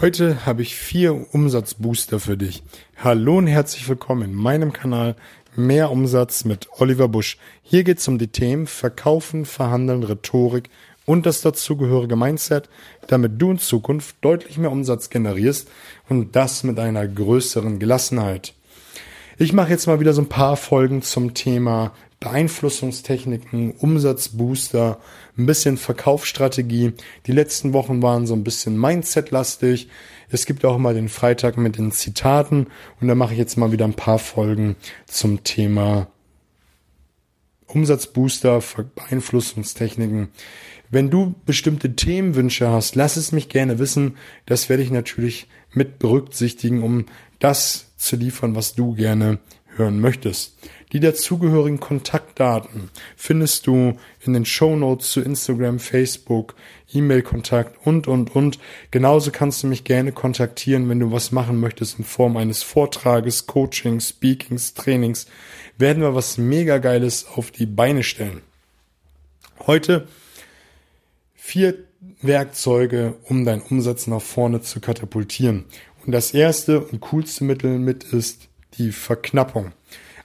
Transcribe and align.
Heute 0.00 0.46
habe 0.46 0.62
ich 0.62 0.76
vier 0.76 1.26
Umsatzbooster 1.34 2.20
für 2.20 2.38
dich. 2.38 2.62
Hallo 2.96 3.36
und 3.36 3.48
herzlich 3.48 3.86
willkommen 3.86 4.22
in 4.22 4.34
meinem 4.34 4.72
Kanal 4.72 5.14
Mehr 5.56 5.90
Umsatz 5.90 6.46
mit 6.46 6.68
Oliver 6.78 7.06
Busch. 7.06 7.36
Hier 7.62 7.84
geht 7.84 7.98
es 7.98 8.08
um 8.08 8.16
die 8.16 8.28
Themen 8.28 8.66
Verkaufen, 8.66 9.44
Verhandeln, 9.44 10.02
Rhetorik 10.02 10.70
und 11.04 11.26
das 11.26 11.42
dazugehörige 11.42 12.16
Mindset, 12.16 12.70
damit 13.08 13.42
du 13.42 13.50
in 13.50 13.58
Zukunft 13.58 14.16
deutlich 14.22 14.56
mehr 14.56 14.72
Umsatz 14.72 15.10
generierst 15.10 15.68
und 16.08 16.34
das 16.34 16.64
mit 16.64 16.78
einer 16.78 17.06
größeren 17.06 17.78
Gelassenheit. 17.78 18.54
Ich 19.36 19.52
mache 19.52 19.68
jetzt 19.68 19.86
mal 19.86 20.00
wieder 20.00 20.14
so 20.14 20.22
ein 20.22 20.30
paar 20.30 20.56
Folgen 20.56 21.02
zum 21.02 21.34
Thema 21.34 21.92
Beeinflussungstechniken, 22.20 23.72
Umsatzbooster, 23.72 25.00
ein 25.38 25.46
bisschen 25.46 25.78
Verkaufsstrategie. 25.78 26.92
Die 27.26 27.32
letzten 27.32 27.72
Wochen 27.72 28.02
waren 28.02 28.26
so 28.26 28.34
ein 28.34 28.44
bisschen 28.44 28.78
Mindset-lastig. 28.78 29.88
Es 30.28 30.44
gibt 30.44 30.66
auch 30.66 30.76
mal 30.76 30.92
den 30.92 31.08
Freitag 31.08 31.56
mit 31.56 31.78
den 31.78 31.92
Zitaten 31.92 32.66
und 33.00 33.08
da 33.08 33.14
mache 33.14 33.32
ich 33.32 33.38
jetzt 33.38 33.56
mal 33.56 33.72
wieder 33.72 33.86
ein 33.86 33.94
paar 33.94 34.18
Folgen 34.18 34.76
zum 35.06 35.44
Thema 35.44 36.08
Umsatzbooster, 37.66 38.62
Beeinflussungstechniken. 38.94 40.28
Wenn 40.90 41.08
du 41.08 41.34
bestimmte 41.46 41.94
Themenwünsche 41.94 42.68
hast, 42.68 42.96
lass 42.96 43.16
es 43.16 43.32
mich 43.32 43.48
gerne 43.48 43.78
wissen. 43.78 44.16
Das 44.44 44.68
werde 44.68 44.82
ich 44.82 44.90
natürlich 44.90 45.48
mit 45.72 45.98
berücksichtigen, 45.98 46.82
um 46.82 47.06
das 47.38 47.92
zu 47.96 48.16
liefern, 48.16 48.56
was 48.56 48.74
du 48.74 48.94
gerne 48.94 49.38
hören 49.80 50.00
möchtest. 50.00 50.56
Die 50.92 51.00
dazugehörigen 51.00 51.80
Kontaktdaten 51.80 52.90
findest 53.16 53.66
du 53.66 53.96
in 54.24 54.32
den 54.32 54.44
Show 54.44 54.76
Notes 54.76 55.12
zu 55.12 55.20
Instagram, 55.20 55.78
Facebook, 55.78 56.54
E-Mail-Kontakt 56.92 57.86
und, 57.86 58.08
und, 58.08 58.34
und. 58.34 58.58
Genauso 58.90 59.30
kannst 59.30 59.62
du 59.62 59.66
mich 59.66 59.84
gerne 59.84 60.12
kontaktieren, 60.12 60.88
wenn 60.88 61.00
du 61.00 61.12
was 61.12 61.32
machen 61.32 61.60
möchtest 61.60 61.98
in 61.98 62.04
Form 62.04 62.36
eines 62.36 62.62
Vortrages, 62.62 63.46
Coachings, 63.46 64.10
Speakings, 64.10 64.74
Trainings. 64.74 65.26
Werden 65.78 66.02
wir 66.02 66.14
was 66.14 66.38
mega 66.38 66.78
Geiles 66.78 67.26
auf 67.34 67.50
die 67.50 67.66
Beine 67.66 68.02
stellen. 68.02 68.42
Heute 69.66 70.08
vier 71.34 71.74
Werkzeuge, 72.22 73.16
um 73.24 73.44
deinen 73.44 73.62
Umsatz 73.62 74.06
nach 74.06 74.22
vorne 74.22 74.60
zu 74.62 74.80
katapultieren. 74.80 75.64
Und 76.04 76.12
das 76.12 76.32
erste 76.32 76.80
und 76.80 77.00
coolste 77.00 77.44
Mittel 77.44 77.78
mit 77.78 78.04
ist 78.04 78.49
die 78.78 78.92
Verknappung. 78.92 79.72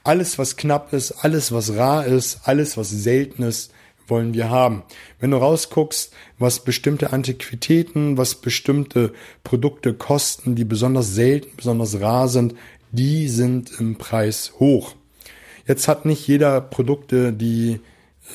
Alles, 0.04 0.38
was 0.38 0.56
knapp 0.56 0.92
ist, 0.92 1.12
alles, 1.24 1.52
was 1.52 1.74
rar 1.74 2.06
ist, 2.06 2.40
alles, 2.44 2.76
was 2.76 2.90
selten 2.90 3.42
ist, 3.42 3.72
wollen 4.06 4.34
wir 4.34 4.50
haben. 4.50 4.84
Wenn 5.18 5.32
du 5.32 5.36
rausguckst, 5.36 6.12
was 6.38 6.60
bestimmte 6.60 7.12
Antiquitäten, 7.12 8.16
was 8.16 8.36
bestimmte 8.36 9.12
Produkte 9.42 9.94
kosten, 9.94 10.54
die 10.54 10.64
besonders 10.64 11.14
selten, 11.14 11.56
besonders 11.56 12.00
rar 12.00 12.28
sind, 12.28 12.54
die 12.92 13.28
sind 13.28 13.72
im 13.80 13.96
Preis 13.96 14.52
hoch. 14.60 14.94
Jetzt 15.66 15.88
hat 15.88 16.04
nicht 16.04 16.26
jeder 16.28 16.60
Produkte, 16.60 17.32
die 17.32 17.80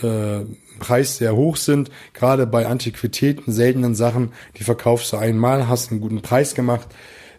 äh, 0.02 0.42
Preis 0.80 1.18
sehr 1.18 1.36
hoch 1.38 1.56
sind. 1.56 1.90
Gerade 2.14 2.46
bei 2.48 2.66
Antiquitäten, 2.66 3.54
seltenen 3.54 3.96
Sachen, 3.96 4.34
die 4.58 4.64
verkaufst 4.64 5.14
du 5.14 5.18
einmal, 5.18 5.70
hast 5.70 5.92
einen 5.92 6.02
guten 6.02 6.22
Preis 6.22 6.54
gemacht 6.54 6.90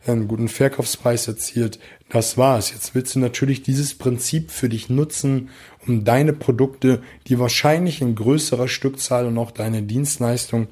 einen 0.06 0.28
guten 0.28 0.48
Verkaufspreis 0.48 1.28
erzielt. 1.28 1.78
Das 2.08 2.36
war's. 2.36 2.72
Jetzt 2.72 2.94
willst 2.94 3.14
du 3.14 3.18
natürlich 3.18 3.62
dieses 3.62 3.94
Prinzip 3.94 4.50
für 4.50 4.68
dich 4.68 4.90
nutzen, 4.90 5.50
um 5.86 6.04
deine 6.04 6.32
Produkte, 6.32 7.02
die 7.26 7.38
wahrscheinlich 7.38 8.00
in 8.00 8.14
größerer 8.14 8.68
Stückzahl 8.68 9.26
und 9.26 9.38
auch 9.38 9.50
deine 9.50 9.82
Dienstleistung 9.82 10.68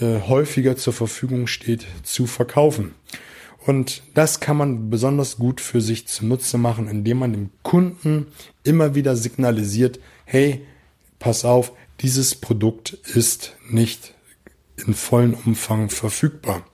äh, 0.00 0.20
häufiger 0.28 0.76
zur 0.76 0.92
Verfügung 0.92 1.46
steht, 1.46 1.86
zu 2.02 2.26
verkaufen. 2.26 2.94
Und 3.66 4.02
das 4.12 4.40
kann 4.40 4.58
man 4.58 4.90
besonders 4.90 5.38
gut 5.38 5.60
für 5.60 5.80
sich 5.80 6.06
zunutze 6.06 6.58
machen, 6.58 6.86
indem 6.88 7.18
man 7.18 7.32
dem 7.32 7.50
Kunden 7.62 8.26
immer 8.62 8.94
wieder 8.94 9.16
signalisiert, 9.16 10.00
hey, 10.26 10.66
pass 11.18 11.46
auf, 11.46 11.72
dieses 12.00 12.34
Produkt 12.34 12.92
ist 12.92 13.56
nicht 13.70 14.14
in 14.76 14.92
vollen 14.92 15.32
Umfang 15.32 15.88
verfügbar. 15.88 16.66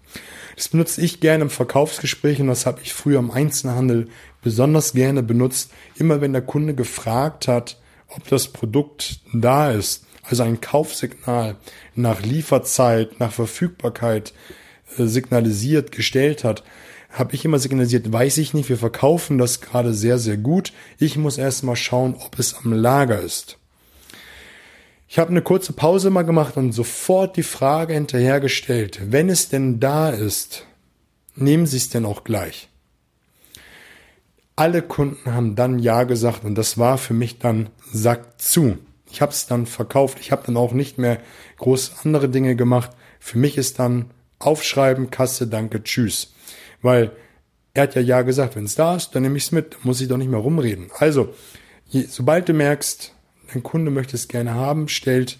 Das 0.61 0.69
benutze 0.69 1.01
ich 1.01 1.21
gerne 1.21 1.45
im 1.45 1.49
Verkaufsgespräch 1.49 2.39
und 2.39 2.49
das 2.49 2.67
habe 2.67 2.83
ich 2.83 2.93
früher 2.93 3.19
im 3.19 3.31
Einzelhandel 3.31 4.09
besonders 4.43 4.93
gerne 4.93 5.23
benutzt. 5.23 5.71
Immer 5.97 6.21
wenn 6.21 6.35
der 6.35 6.43
Kunde 6.43 6.75
gefragt 6.75 7.49
hat, 7.49 7.81
ob 8.09 8.29
das 8.29 8.49
Produkt 8.49 9.21
da 9.33 9.71
ist, 9.71 10.05
also 10.23 10.43
ein 10.43 10.61
Kaufsignal 10.61 11.57
nach 11.95 12.21
Lieferzeit, 12.21 13.21
nach 13.21 13.33
Verfügbarkeit 13.33 14.35
äh, 14.99 15.07
signalisiert, 15.07 15.93
gestellt 15.93 16.45
hat, 16.45 16.63
habe 17.09 17.35
ich 17.35 17.47
immer 17.47 17.59
signalisiert, 17.59 18.13
weiß 18.13 18.37
ich 18.37 18.53
nicht, 18.53 18.69
wir 18.69 18.77
verkaufen 18.77 19.39
das 19.39 19.63
gerade 19.63 19.95
sehr, 19.95 20.19
sehr 20.19 20.37
gut. 20.37 20.75
Ich 20.99 21.17
muss 21.17 21.39
erst 21.39 21.65
mal 21.65 21.75
schauen, 21.75 22.15
ob 22.19 22.39
es 22.39 22.55
am 22.55 22.75
Lager 22.75 23.19
ist. 23.19 23.60
Ich 25.13 25.19
habe 25.19 25.31
eine 25.31 25.43
kurze 25.43 25.73
Pause 25.73 26.09
mal 26.11 26.23
gemacht 26.23 26.57
und 26.57 26.71
sofort 26.71 27.37
die 27.37 27.43
Frage 27.43 27.95
hinterhergestellt, 27.95 29.01
wenn 29.11 29.29
es 29.29 29.49
denn 29.49 29.81
da 29.81 30.09
ist, 30.09 30.67
nehmen 31.35 31.67
Sie 31.67 31.79
es 31.79 31.89
denn 31.89 32.07
auch 32.07 32.23
gleich? 32.23 32.69
Alle 34.55 34.83
Kunden 34.83 35.35
haben 35.35 35.57
dann 35.57 35.81
Ja 35.81 36.05
gesagt 36.05 36.45
und 36.45 36.55
das 36.55 36.79
war 36.79 36.97
für 36.97 37.13
mich 37.13 37.41
dann 37.41 37.71
Sack 37.93 38.41
zu. 38.41 38.79
Ich 39.11 39.21
habe 39.21 39.33
es 39.33 39.47
dann 39.47 39.67
verkauft. 39.67 40.19
Ich 40.21 40.31
habe 40.31 40.45
dann 40.47 40.57
auch 40.57 40.73
nicht 40.73 40.97
mehr 40.97 41.19
groß 41.57 42.05
andere 42.05 42.29
Dinge 42.29 42.55
gemacht. 42.55 42.93
Für 43.19 43.37
mich 43.37 43.59
ist 43.59 43.81
dann 43.81 44.13
Aufschreiben, 44.39 45.11
Kasse, 45.11 45.49
Danke, 45.49 45.83
Tschüss. 45.83 46.35
Weil 46.83 47.11
er 47.75 47.83
hat 47.83 47.97
ja 47.97 48.01
Ja 48.01 48.23
gesagt, 48.23 48.55
wenn 48.55 48.65
es 48.65 48.77
da 48.77 48.95
ist, 48.95 49.11
dann 49.11 49.25
nehme 49.25 49.39
ich 49.39 49.47
es 49.47 49.51
mit. 49.51 49.85
Muss 49.85 50.01
ich 50.01 50.07
doch 50.07 50.19
nicht 50.19 50.31
mehr 50.31 50.39
rumreden. 50.39 50.93
Also, 50.99 51.35
je, 51.89 52.07
sobald 52.09 52.49
du 52.49 52.53
merkst, 52.53 53.13
ein 53.55 53.63
Kunde 53.63 53.91
möchte 53.91 54.17
es 54.17 54.29
gerne 54.29 54.55
haben, 54.55 54.89
stellt 54.89 55.39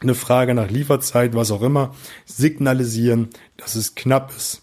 eine 0.00 0.14
Frage 0.14 0.54
nach 0.54 0.70
Lieferzeit, 0.70 1.34
was 1.34 1.50
auch 1.50 1.62
immer, 1.62 1.94
signalisieren, 2.26 3.30
dass 3.56 3.74
es 3.74 3.94
knapp 3.94 4.34
ist. 4.36 4.62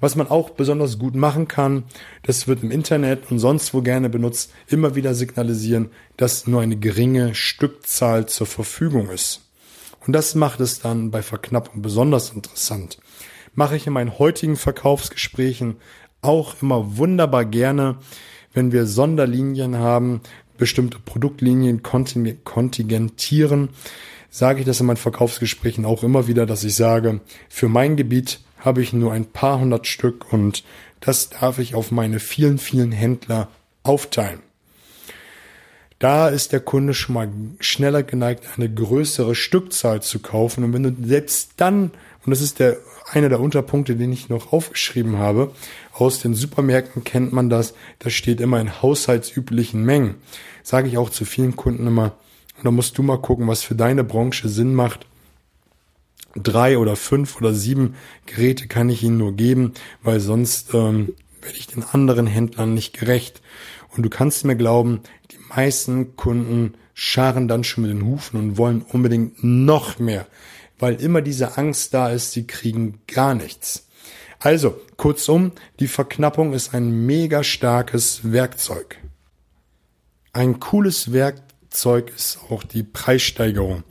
Was 0.00 0.14
man 0.14 0.28
auch 0.28 0.50
besonders 0.50 0.98
gut 0.98 1.16
machen 1.16 1.48
kann, 1.48 1.84
das 2.22 2.46
wird 2.46 2.62
im 2.62 2.70
Internet 2.70 3.30
und 3.30 3.40
sonst 3.40 3.74
wo 3.74 3.82
gerne 3.82 4.08
benutzt, 4.08 4.52
immer 4.68 4.94
wieder 4.94 5.14
signalisieren, 5.14 5.90
dass 6.16 6.46
nur 6.46 6.60
eine 6.60 6.76
geringe 6.76 7.34
Stückzahl 7.34 8.26
zur 8.26 8.46
Verfügung 8.46 9.10
ist. 9.10 9.48
Und 10.06 10.12
das 10.12 10.34
macht 10.36 10.60
es 10.60 10.80
dann 10.80 11.10
bei 11.10 11.22
Verknappung 11.22 11.82
besonders 11.82 12.30
interessant. 12.30 12.98
Mache 13.54 13.76
ich 13.76 13.88
in 13.88 13.92
meinen 13.92 14.18
heutigen 14.20 14.56
Verkaufsgesprächen 14.56 15.76
auch 16.22 16.62
immer 16.62 16.96
wunderbar 16.96 17.44
gerne, 17.44 17.98
wenn 18.52 18.70
wir 18.70 18.86
Sonderlinien 18.86 19.76
haben, 19.78 20.20
bestimmte 20.58 20.98
Produktlinien 20.98 21.82
kontingentieren, 21.82 23.70
sage 24.30 24.60
ich 24.60 24.66
das 24.66 24.80
in 24.80 24.86
meinen 24.86 24.96
Verkaufsgesprächen 24.96 25.86
auch 25.86 26.02
immer 26.02 26.26
wieder, 26.28 26.44
dass 26.44 26.64
ich 26.64 26.74
sage, 26.74 27.20
für 27.48 27.68
mein 27.68 27.96
Gebiet 27.96 28.40
habe 28.58 28.82
ich 28.82 28.92
nur 28.92 29.12
ein 29.12 29.24
paar 29.24 29.60
hundert 29.60 29.86
Stück 29.86 30.32
und 30.32 30.64
das 31.00 31.30
darf 31.30 31.58
ich 31.58 31.74
auf 31.74 31.90
meine 31.90 32.20
vielen, 32.20 32.58
vielen 32.58 32.92
Händler 32.92 33.48
aufteilen. 33.82 34.40
Da 35.98 36.28
ist 36.28 36.52
der 36.52 36.60
Kunde 36.60 36.94
schon 36.94 37.14
mal 37.14 37.28
schneller 37.58 38.04
geneigt, 38.04 38.44
eine 38.56 38.72
größere 38.72 39.34
Stückzahl 39.34 40.00
zu 40.00 40.20
kaufen. 40.20 40.62
Und 40.62 40.72
wenn 40.72 40.82
du 40.84 40.94
selbst 41.06 41.52
dann, 41.56 41.90
und 42.24 42.30
das 42.30 42.40
ist 42.40 42.60
der, 42.60 42.76
einer 43.10 43.28
der 43.28 43.40
Unterpunkte, 43.40 43.96
den 43.96 44.12
ich 44.12 44.28
noch 44.28 44.52
aufgeschrieben 44.52 45.18
habe, 45.18 45.52
aus 45.92 46.20
den 46.20 46.34
Supermärkten 46.34 47.02
kennt 47.02 47.32
man 47.32 47.50
das, 47.50 47.74
das 47.98 48.12
steht 48.12 48.40
immer 48.40 48.60
in 48.60 48.80
haushaltsüblichen 48.80 49.82
Mengen. 49.84 50.16
Sage 50.62 50.88
ich 50.88 50.98
auch 50.98 51.10
zu 51.10 51.24
vielen 51.24 51.56
Kunden 51.56 51.86
immer, 51.86 52.14
und 52.58 52.64
da 52.64 52.70
musst 52.70 52.98
du 52.98 53.02
mal 53.02 53.20
gucken, 53.20 53.48
was 53.48 53.62
für 53.62 53.74
deine 53.74 54.04
Branche 54.04 54.48
Sinn 54.48 54.74
macht. 54.74 55.06
Drei 56.34 56.78
oder 56.78 56.94
fünf 56.94 57.36
oder 57.36 57.54
sieben 57.54 57.94
Geräte 58.26 58.68
kann 58.68 58.90
ich 58.90 59.02
ihnen 59.02 59.18
nur 59.18 59.32
geben, 59.34 59.74
weil 60.02 60.20
sonst 60.20 60.74
ähm, 60.74 61.14
werde 61.40 61.58
ich 61.58 61.68
den 61.68 61.82
anderen 61.82 62.26
Händlern 62.26 62.74
nicht 62.74 62.98
gerecht. 62.98 63.40
Und 63.96 64.02
du 64.02 64.10
kannst 64.10 64.44
mir 64.44 64.56
glauben, 64.56 65.00
die 65.30 65.38
meisten 65.48 66.16
Kunden 66.16 66.74
scharren 66.94 67.48
dann 67.48 67.64
schon 67.64 67.82
mit 67.82 67.92
den 67.92 68.04
Hufen 68.04 68.40
und 68.40 68.56
wollen 68.58 68.82
unbedingt 68.82 69.42
noch 69.44 69.98
mehr, 69.98 70.26
weil 70.78 71.00
immer 71.00 71.22
diese 71.22 71.56
Angst 71.56 71.94
da 71.94 72.10
ist, 72.10 72.32
sie 72.32 72.46
kriegen 72.46 73.00
gar 73.06 73.34
nichts. 73.34 73.86
Also, 74.40 74.80
kurzum, 74.96 75.52
die 75.80 75.88
Verknappung 75.88 76.52
ist 76.52 76.74
ein 76.74 77.06
mega 77.06 77.42
starkes 77.42 78.32
Werkzeug. 78.32 78.98
Ein 80.32 80.60
cooles 80.60 81.12
Werkzeug 81.12 82.12
ist 82.14 82.38
auch 82.50 82.62
die 82.62 82.82
Preissteigerung. 82.84 83.84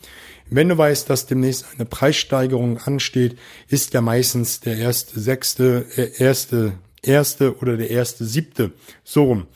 Wenn 0.50 0.70
du 0.70 0.78
weißt, 0.78 1.10
dass 1.10 1.26
demnächst 1.26 1.66
eine 1.74 1.86
Preissteigerung 1.86 2.78
ansteht, 2.78 3.38
ist 3.68 3.94
ja 3.94 4.02
meistens 4.02 4.62
der 4.62 4.78
erste 4.78 5.20
sechste, 5.20 5.86
äh, 5.98 6.12
erste, 6.18 6.74
erste 7.02 7.58
oder 7.58 7.76
der 7.76 7.90
erste 7.90 8.26
siebte 8.26 8.72
so 9.04 9.24
rum 9.26 9.48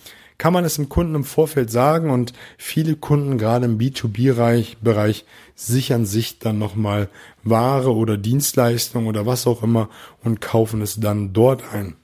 kann 0.42 0.54
man 0.54 0.66
es 0.66 0.78
dem 0.78 0.90
Kunden 0.90 1.14
im 1.14 1.24
Vorfeld 1.24 1.70
sagen 1.70 2.10
und 2.10 2.34
viele 2.58 2.96
Kunden 2.96 3.38
gerade 3.38 3.66
im 3.66 3.78
B2B-Bereich 3.78 5.26
sichern 5.54 6.08
sich 6.08 6.40
dann 6.40 6.58
nochmal 6.58 7.10
Ware 7.44 7.94
oder 7.94 8.18
Dienstleistung 8.18 9.06
oder 9.06 9.28
was 9.28 9.46
auch 9.46 9.62
immer 9.62 9.88
und 10.24 10.42
kaufen 10.42 10.82
es 10.82 11.00
dann 11.00 11.32
dort 11.32 11.72
ein. 11.72 11.96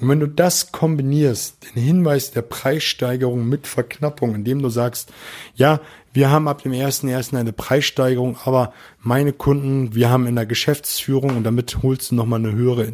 Und 0.00 0.08
wenn 0.08 0.18
du 0.18 0.26
das 0.26 0.72
kombinierst, 0.72 1.58
den 1.76 1.82
Hinweis 1.82 2.30
der 2.30 2.40
Preissteigerung 2.40 3.46
mit 3.46 3.66
Verknappung, 3.66 4.34
indem 4.34 4.62
du 4.62 4.70
sagst, 4.70 5.12
ja, 5.54 5.78
wir 6.14 6.30
haben 6.30 6.48
ab 6.48 6.62
dem 6.62 6.72
ersten 6.72 7.08
ersten 7.08 7.36
eine 7.36 7.52
Preissteigerung, 7.52 8.38
aber 8.46 8.72
meine 9.02 9.34
Kunden, 9.34 9.94
wir 9.94 10.08
haben 10.08 10.26
in 10.26 10.36
der 10.36 10.46
Geschäftsführung 10.46 11.36
und 11.36 11.44
damit 11.44 11.82
holst 11.82 12.12
du 12.12 12.14
nochmal 12.14 12.38
eine 12.38 12.52
höhere 12.52 12.90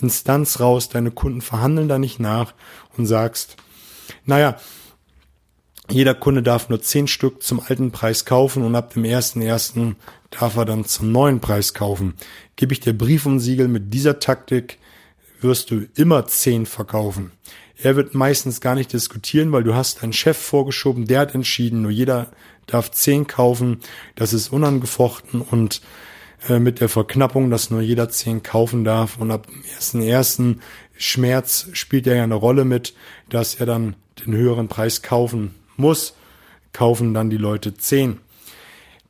Instanz 0.00 0.60
raus, 0.60 0.88
deine 0.88 1.10
Kunden 1.10 1.40
verhandeln 1.40 1.88
da 1.88 1.98
nicht 1.98 2.20
nach 2.20 2.54
und 2.96 3.06
sagst, 3.06 3.56
naja, 4.24 4.56
jeder 5.90 6.14
Kunde 6.14 6.42
darf 6.42 6.68
nur 6.68 6.80
zehn 6.80 7.08
Stück 7.08 7.42
zum 7.42 7.60
alten 7.60 7.90
Preis 7.90 8.24
kaufen 8.24 8.62
und 8.62 8.74
ab 8.74 8.94
dem 8.94 9.04
ersten 9.04 9.42
ersten 9.42 9.96
darf 10.30 10.56
er 10.56 10.64
dann 10.64 10.84
zum 10.84 11.12
neuen 11.12 11.40
Preis 11.40 11.74
kaufen. 11.74 12.14
Gebe 12.56 12.72
ich 12.72 12.80
dir 12.80 12.96
Brief 12.96 13.26
und 13.26 13.40
Siegel 13.40 13.68
mit 13.68 13.92
dieser 13.92 14.18
Taktik, 14.18 14.78
wirst 15.40 15.70
du 15.70 15.86
immer 15.96 16.26
zehn 16.26 16.66
verkaufen. 16.66 17.32
Er 17.76 17.96
wird 17.96 18.14
meistens 18.14 18.60
gar 18.60 18.76
nicht 18.76 18.92
diskutieren, 18.92 19.50
weil 19.50 19.64
du 19.64 19.74
hast 19.74 20.02
einen 20.02 20.12
Chef 20.12 20.38
vorgeschoben, 20.38 21.06
der 21.06 21.20
hat 21.20 21.34
entschieden, 21.34 21.82
nur 21.82 21.90
jeder 21.90 22.30
darf 22.66 22.92
zehn 22.92 23.26
kaufen. 23.26 23.80
Das 24.14 24.32
ist 24.32 24.52
unangefochten 24.52 25.40
und 25.40 25.82
äh, 26.48 26.60
mit 26.60 26.80
der 26.80 26.88
Verknappung, 26.88 27.50
dass 27.50 27.70
nur 27.70 27.80
jeder 27.80 28.08
zehn 28.08 28.42
kaufen 28.42 28.84
darf 28.84 29.18
und 29.18 29.30
ab 29.30 29.48
dem 29.48 29.64
ersten 29.74 30.00
ersten 30.00 30.60
Schmerz 30.96 31.68
spielt 31.72 32.06
er 32.06 32.16
ja 32.16 32.22
eine 32.22 32.34
Rolle 32.34 32.64
mit, 32.64 32.94
dass 33.28 33.56
er 33.56 33.66
dann 33.66 33.96
den 34.24 34.34
höheren 34.34 34.68
Preis 34.68 35.02
kaufen 35.02 35.54
muss, 35.76 36.14
kaufen 36.72 37.14
dann 37.14 37.30
die 37.30 37.36
Leute 37.36 37.74
zehn. 37.74 38.18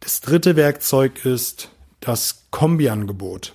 Das 0.01 0.21
dritte 0.21 0.57
Werkzeug 0.57 1.25
ist 1.25 1.71
das 2.01 2.47
Kombiangebot. 2.51 3.55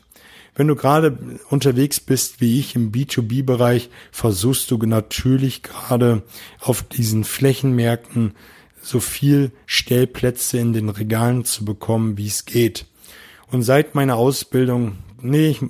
Wenn 0.56 0.68
du 0.68 0.76
gerade 0.76 1.40
unterwegs 1.50 2.00
bist, 2.00 2.42
wie 2.42 2.60
ich 2.60 2.76
im 2.76 2.92
B2B-Bereich, 2.92 3.90
versuchst 4.12 4.72
du 4.72 4.78
natürlich 4.78 5.62
gerade 5.62 6.24
auf 6.60 6.82
diesen 6.82 7.26
Flächenmärkten 7.26 8.34
so 8.82 9.00
viel 9.00 9.52
Stellplätze 9.66 10.58
in 10.58 10.74
den 10.74 10.90
Regalen 10.90 11.46
zu 11.46 11.64
bekommen, 11.64 12.18
wie 12.18 12.28
es 12.28 12.46
geht. 12.46 12.86
Und 13.52 13.62
seit 13.62 13.94
meiner 13.94 14.16
Ausbildung, 14.16 14.98
nee, 15.22 15.50
ich, 15.50 15.62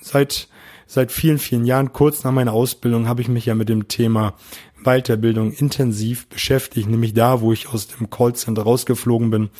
seit, 0.00 0.48
seit 0.86 1.12
vielen, 1.12 1.38
vielen 1.38 1.64
Jahren, 1.64 1.92
kurz 1.92 2.24
nach 2.24 2.32
meiner 2.32 2.52
Ausbildung, 2.52 3.06
habe 3.06 3.22
ich 3.22 3.28
mich 3.28 3.46
ja 3.46 3.54
mit 3.54 3.68
dem 3.68 3.88
Thema 3.88 4.34
Weiterbildung 4.84 5.52
intensiv 5.52 6.26
beschäftigt, 6.28 6.88
nämlich 6.88 7.14
da, 7.14 7.40
wo 7.40 7.52
ich 7.52 7.68
aus 7.68 7.88
dem 7.88 8.10
Callcenter 8.10 8.62
rausgeflogen 8.62 9.30
bin 9.30 9.50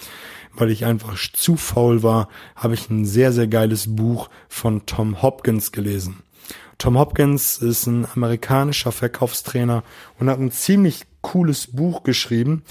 weil 0.55 0.71
ich 0.71 0.85
einfach 0.85 1.17
zu 1.33 1.57
faul 1.57 2.03
war, 2.03 2.29
habe 2.57 2.75
ich 2.75 2.91
ein 2.91 3.05
sehr, 3.05 3.33
sehr 3.33 3.47
geiles 3.47 3.95
Buch 3.95 4.29
von 4.49 4.87
Tom 4.87 5.23
Hopkins 5.23 5.73
gelesen. 5.73 6.23
Tom 6.79 6.99
Hopkins 6.99 7.59
ist 7.59 7.87
ein 7.87 8.07
amerikanischer 8.15 8.93
Verkaufstrainer 8.93 9.85
und 10.19 10.29
hat 10.29 10.41
ein 10.41 10.51
ziemlich 10.51 11.05
cooles 11.21 11.69
Buch 11.69 12.03
geschrieben. 12.03 12.65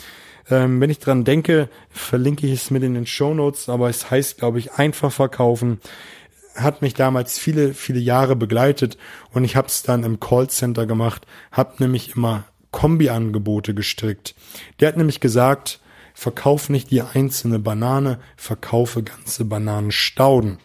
Ähm, 0.50 0.81
wenn 0.81 0.89
ich 0.89 1.00
dran 1.00 1.24
denke, 1.24 1.69
verlinke 1.89 2.45
ich 2.45 2.54
es 2.54 2.71
mit 2.71 2.83
in 2.83 2.94
den 2.94 3.06
Show 3.06 3.33
Notes, 3.33 3.69
aber 3.69 3.89
es 3.89 4.12
heißt, 4.12 4.38
glaube 4.38 4.59
ich, 4.59 4.74
einfach 4.74 5.12
verkaufen. 5.12 5.80
Hat 6.56 6.81
mich 6.81 6.94
damals 6.94 7.38
viele, 7.38 7.74
viele 7.74 8.00
Jahre 8.00 8.36
begleitet 8.36 8.98
und 9.31 9.44
ich 9.44 9.56
habe 9.56 9.68
es 9.68 9.83
dann 9.83 10.03
im 10.03 10.19
Callcenter 10.19 10.86
gemacht, 10.86 11.25
habe 11.51 11.75
nämlich 11.80 12.15
immer 12.15 12.45
Kombi-Angebote 12.71 13.74
gestrickt. 13.74 14.36
Der 14.80 14.89
hat 14.89 14.98
nämlich 14.98 15.19
gesagt, 15.19 15.80
verkauf 16.13 16.69
nicht 16.69 16.92
die 16.92 17.01
einzelne 17.01 17.59
Banane, 17.59 18.19
verkaufe 18.36 19.03
ganze 19.03 19.45
Bananenstauden. 19.45 20.59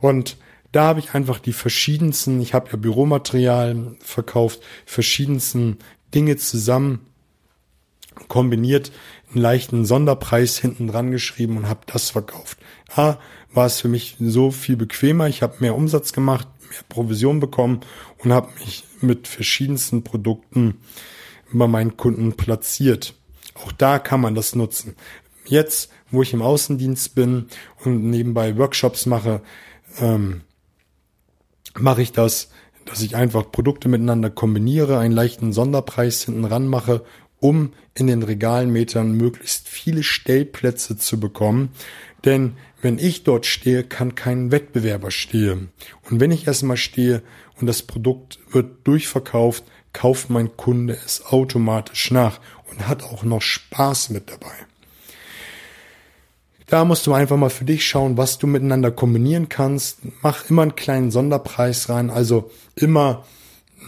Und 0.00 0.36
da 0.72 0.84
habe 0.84 1.00
ich 1.00 1.14
einfach 1.14 1.38
die 1.38 1.52
verschiedensten, 1.52 2.40
ich 2.40 2.54
habe 2.54 2.70
ja 2.70 2.76
Büromaterial 2.76 3.96
verkauft, 4.00 4.60
verschiedensten 4.86 5.78
Dinge 6.14 6.36
zusammen 6.36 7.06
kombiniert, 8.28 8.92
einen 9.32 9.42
leichten 9.42 9.84
Sonderpreis 9.84 10.58
hinten 10.58 10.88
dran 10.88 11.10
geschrieben 11.10 11.56
und 11.56 11.68
habe 11.68 11.80
das 11.86 12.10
verkauft. 12.10 12.58
A, 12.94 13.16
war 13.52 13.66
es 13.66 13.80
für 13.80 13.88
mich 13.88 14.16
so 14.20 14.50
viel 14.50 14.76
bequemer, 14.76 15.28
ich 15.28 15.42
habe 15.42 15.56
mehr 15.60 15.74
Umsatz 15.74 16.12
gemacht, 16.12 16.48
mehr 16.68 16.82
Provision 16.88 17.40
bekommen 17.40 17.80
und 18.18 18.32
habe 18.32 18.50
mich 18.58 18.84
mit 19.00 19.28
verschiedensten 19.28 20.04
Produkten 20.04 20.78
bei 21.52 21.66
meinen 21.66 21.96
Kunden 21.96 22.34
platziert. 22.34 23.14
Auch 23.54 23.72
da 23.72 23.98
kann 23.98 24.20
man 24.20 24.34
das 24.34 24.54
nutzen. 24.54 24.96
Jetzt, 25.46 25.90
wo 26.10 26.22
ich 26.22 26.32
im 26.32 26.42
Außendienst 26.42 27.14
bin 27.14 27.46
und 27.84 28.04
nebenbei 28.04 28.56
Workshops 28.56 29.06
mache, 29.06 29.42
ähm, 29.98 30.42
mache 31.78 32.02
ich 32.02 32.12
das, 32.12 32.50
dass 32.84 33.02
ich 33.02 33.16
einfach 33.16 33.50
Produkte 33.50 33.88
miteinander 33.88 34.30
kombiniere, 34.30 34.98
einen 34.98 35.14
leichten 35.14 35.52
Sonderpreis 35.52 36.22
hinten 36.22 36.44
ran 36.44 36.66
mache, 36.66 37.04
um 37.40 37.72
in 37.94 38.06
den 38.06 38.22
Regalmetern 38.22 39.12
möglichst 39.12 39.68
viele 39.68 40.02
Stellplätze 40.02 40.96
zu 40.96 41.18
bekommen. 41.18 41.70
Denn 42.24 42.56
wenn 42.82 42.98
ich 42.98 43.24
dort 43.24 43.46
stehe, 43.46 43.84
kann 43.84 44.14
kein 44.14 44.52
Wettbewerber 44.52 45.10
stehen. 45.10 45.70
Und 46.08 46.20
wenn 46.20 46.30
ich 46.30 46.46
erstmal 46.46 46.76
stehe 46.76 47.22
und 47.60 47.66
das 47.66 47.82
Produkt 47.82 48.38
wird 48.50 48.86
durchverkauft, 48.86 49.64
kauft 49.92 50.30
mein 50.30 50.56
Kunde 50.56 50.96
es 51.04 51.24
automatisch 51.26 52.10
nach 52.10 52.40
und 52.70 52.86
hat 52.86 53.02
auch 53.02 53.22
noch 53.22 53.42
Spaß 53.42 54.10
mit 54.10 54.30
dabei. 54.30 54.52
Da 56.66 56.84
musst 56.84 57.06
du 57.08 57.12
einfach 57.12 57.36
mal 57.36 57.50
für 57.50 57.64
dich 57.64 57.84
schauen, 57.84 58.16
was 58.16 58.38
du 58.38 58.46
miteinander 58.46 58.92
kombinieren 58.92 59.48
kannst. 59.48 59.98
Mach 60.22 60.48
immer 60.48 60.62
einen 60.62 60.76
kleinen 60.76 61.10
Sonderpreis 61.10 61.88
rein, 61.88 62.10
also 62.10 62.50
immer 62.76 63.24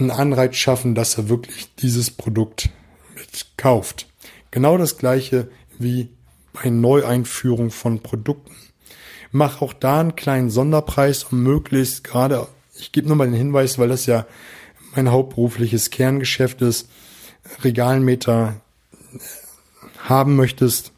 einen 0.01 0.11
Anreiz 0.11 0.57
schaffen, 0.57 0.97
dass 0.97 1.17
er 1.17 1.29
wirklich 1.29 1.73
dieses 1.77 2.11
Produkt 2.11 2.71
mitkauft. 3.15 4.07
Genau 4.51 4.77
das 4.79 4.99
gleiche 4.99 5.49
wie 5.79 6.09
bei 6.53 6.71
Neueinführung 6.71 7.71
von 7.71 8.01
Produkten. 8.01 8.55
Mach 9.31 9.63
auch 9.63 9.73
da 9.73 10.01
einen 10.01 10.15
kleinen 10.15 10.51
Sonderpreis, 10.51 11.25
um 11.25 11.43
möglichst 11.43 12.05
gerade, 12.05 12.47
ich 12.79 12.93
gebe 12.93 13.09
nur 13.09 13.17
mal 13.17 13.27
den 13.27 13.35
Hinweis, 13.35 13.79
weil 13.79 13.89
das 13.89 14.07
ja 14.07 14.27
mein 14.95 15.11
hauptberufliches 15.11 15.91
Kerngeschäft 15.91 16.61
ist, 16.61 16.89
Regalmeter 17.65 18.61
haben 19.99 20.37
möchtest, 20.37 20.93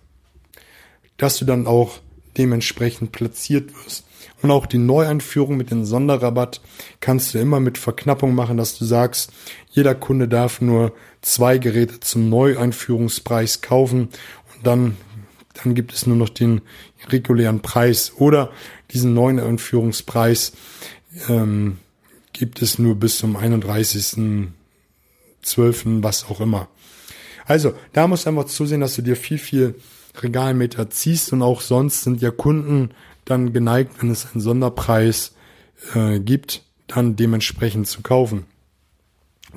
dass 1.17 1.39
du 1.39 1.45
dann 1.45 1.67
auch 1.67 2.01
dementsprechend 2.37 3.13
platziert 3.13 3.73
wirst. 3.73 4.05
Und 4.45 4.51
auch 4.51 4.67
die 4.67 4.77
Neueinführung 4.77 5.57
mit 5.57 5.71
dem 5.71 5.87
Sonderrabatt 5.87 6.61
kannst 7.01 7.33
du 7.33 7.39
immer 7.39 7.61
mit 7.61 7.79
Verknappung 7.79 8.35
machen, 8.35 8.59
dass 8.59 8.77
du 8.77 8.85
sagst, 8.85 9.33
jeder 9.71 9.95
Kunde 9.95 10.29
darf 10.29 10.61
nur 10.61 10.93
zwei 11.23 11.57
Geräte 11.57 12.01
zum 12.01 12.29
Neueinführungspreis 12.29 13.63
kaufen 13.63 14.11
und 14.55 14.67
dann, 14.67 14.99
dann 15.55 15.75
gibt 15.75 15.95
es 15.95 16.07
nur 16.07 16.17
noch 16.17 16.29
den 16.29 16.61
regulären 17.09 17.63
Preis 17.63 18.13
oder 18.19 18.51
diesen 18.91 19.15
neuen 19.15 19.41
Einführungspreis 19.41 20.53
ähm, 21.31 21.79
gibt 22.35 22.61
es 22.61 22.79
nur 22.79 22.97
bis 22.97 23.17
zum 23.17 23.39
31.12., 23.39 26.03
was 26.03 26.29
auch 26.29 26.43
immer. 26.43 26.69
Also, 27.47 27.73
da 27.95 28.07
musst 28.07 28.27
du 28.27 28.29
einfach 28.29 28.45
zusehen, 28.45 28.83
dass 28.83 28.95
du 28.95 29.01
dir 29.01 29.17
viel, 29.17 29.39
viel 29.39 29.75
Regalmeter 30.21 30.91
ziehst 30.91 31.33
und 31.33 31.41
auch 31.41 31.63
sonst 31.63 32.03
sind 32.03 32.21
ja 32.21 32.31
Kunden 32.31 32.91
dann 33.25 33.53
geneigt, 33.53 34.01
wenn 34.01 34.11
es 34.11 34.27
einen 34.33 34.41
Sonderpreis 34.41 35.35
äh, 35.95 36.21
gibt, 36.21 36.63
dann 36.87 37.17
dementsprechend 37.17 37.87
zu 37.87 38.03
kaufen. 38.03 38.47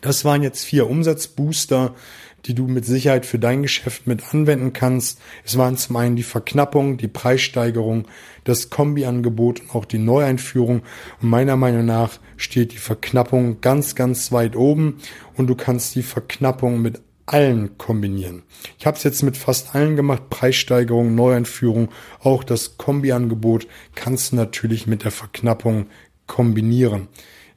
Das 0.02 0.26
waren 0.26 0.44
jetzt 0.44 0.64
vier 0.64 0.90
Umsatzbooster, 0.90 1.96
die 2.46 2.54
du 2.54 2.68
mit 2.68 2.86
Sicherheit 2.86 3.26
für 3.26 3.40
dein 3.40 3.62
Geschäft 3.62 4.08
mit 4.08 4.34
anwenden 4.34 4.72
kannst. 4.72 5.20
Es 5.44 5.58
waren 5.58 5.76
zum 5.76 5.96
einen 5.98 6.16
die 6.16 6.24
Verknappung, 6.24 6.98
die 6.98 7.08
Preissteigerung, 7.08 8.08
das 8.44 8.70
Kombiangebot 8.70 9.62
und 9.62 9.76
auch 9.76 9.86
die 9.86 9.98
Neueinführung. 9.98 10.84
Und 11.22 11.30
meiner 11.30 11.58
Meinung 11.58 11.86
nach 11.86 12.20
steht 12.38 12.72
die 12.72 12.78
Verknappung 12.78 13.60
ganz, 13.62 13.96
ganz 13.96 14.32
weit 14.32 14.56
oben 14.56 15.00
und 15.36 15.48
du 15.48 15.56
kannst 15.56 15.96
die 15.96 16.04
Verknappung 16.04 16.82
mit 16.82 17.02
allen 17.28 17.78
kombinieren. 17.78 18.42
Ich 18.80 18.88
habe 18.88 18.98
es 18.98 19.04
jetzt 19.04 19.22
mit 19.22 19.38
fast 19.38 19.76
allen 19.76 19.96
gemacht, 19.96 20.30
Preissteigerung, 20.30 21.14
Neueinführung, 21.14 21.90
auch 22.20 22.44
das 22.44 22.78
Kombiangebot 22.78 23.68
kannst 23.94 24.32
du 24.32 24.38
natürlich 24.38 24.88
mit 24.88 25.04
der 25.04 25.12
Verknappung 25.12 25.88
kombinieren. 26.26 27.08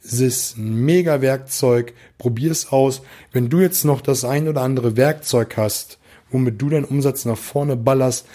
Es 0.02 0.20
ist 0.20 0.56
ein 0.56 0.84
mega 0.84 1.20
Werkzeug, 1.20 1.92
probier's 2.18 2.72
aus. 2.72 3.02
Wenn 3.32 3.48
du 3.48 3.60
jetzt 3.60 3.84
noch 3.84 4.00
das 4.00 4.24
ein 4.24 4.48
oder 4.48 4.62
andere 4.62 4.96
Werkzeug 4.96 5.56
hast, 5.56 5.98
womit 6.30 6.60
du 6.60 6.68
deinen 6.70 6.84
Umsatz 6.84 7.24
nach 7.24 7.38
vorne 7.38 7.76
ballerst, 7.76 8.26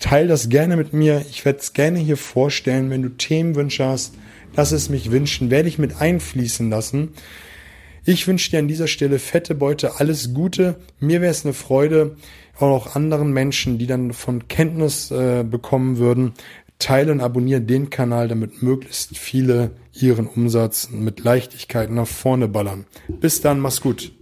teil 0.00 0.28
das 0.28 0.48
gerne 0.48 0.76
mit 0.76 0.92
mir. 0.92 1.24
Ich 1.30 1.44
werde 1.44 1.60
es 1.60 1.72
gerne 1.72 1.98
hier 1.98 2.16
vorstellen. 2.16 2.90
Wenn 2.90 3.02
du 3.02 3.10
Themenwünsche 3.10 3.86
hast, 3.86 4.14
lass 4.56 4.72
es 4.72 4.88
mich 4.88 5.10
wünschen, 5.10 5.50
werde 5.50 5.68
ich 5.68 5.78
mit 5.78 6.00
einfließen 6.00 6.68
lassen. 6.68 7.14
Ich 8.04 8.26
wünsche 8.26 8.50
dir 8.50 8.58
an 8.58 8.68
dieser 8.68 8.86
Stelle 8.86 9.18
fette 9.18 9.54
Beute, 9.54 10.00
alles 10.00 10.34
Gute. 10.34 10.76
Mir 11.00 11.20
wäre 11.20 11.30
es 11.30 11.44
eine 11.44 11.54
Freude, 11.54 12.16
auch 12.58 12.94
anderen 12.96 13.32
Menschen, 13.32 13.78
die 13.78 13.86
dann 13.86 14.12
von 14.12 14.48
Kenntnis 14.48 15.10
äh, 15.10 15.44
bekommen 15.44 15.98
würden, 15.98 16.32
teile 16.78 17.12
und 17.12 17.20
abonniere 17.20 17.60
den 17.60 17.90
Kanal, 17.90 18.28
damit 18.28 18.62
möglichst 18.62 19.16
viele 19.16 19.72
ihren 19.92 20.26
Umsatz 20.26 20.90
mit 20.90 21.20
Leichtigkeit 21.24 21.90
nach 21.90 22.06
vorne 22.06 22.48
ballern. 22.48 22.86
Bis 23.08 23.40
dann, 23.40 23.60
mach's 23.60 23.80
gut. 23.80 24.12